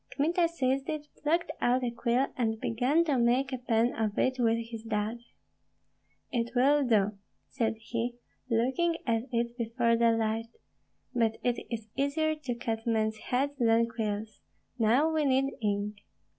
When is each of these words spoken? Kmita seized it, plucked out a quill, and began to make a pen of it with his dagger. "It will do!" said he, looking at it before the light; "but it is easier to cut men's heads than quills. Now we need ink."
Kmita 0.09 0.47
seized 0.47 0.89
it, 0.89 1.09
plucked 1.21 1.51
out 1.61 1.83
a 1.83 1.91
quill, 1.91 2.25
and 2.35 2.59
began 2.59 3.03
to 3.05 3.19
make 3.19 3.53
a 3.53 3.59
pen 3.59 3.93
of 3.93 4.17
it 4.17 4.39
with 4.39 4.57
his 4.71 4.81
dagger. 4.81 5.19
"It 6.31 6.55
will 6.55 6.83
do!" 6.83 7.19
said 7.49 7.75
he, 7.77 8.15
looking 8.49 8.97
at 9.05 9.25
it 9.31 9.55
before 9.59 9.95
the 9.95 10.11
light; 10.13 10.49
"but 11.13 11.37
it 11.43 11.63
is 11.69 11.87
easier 11.95 12.33
to 12.33 12.55
cut 12.55 12.87
men's 12.87 13.17
heads 13.17 13.53
than 13.59 13.87
quills. 13.89 14.39
Now 14.79 15.07
we 15.13 15.23
need 15.23 15.53
ink." 15.61 15.97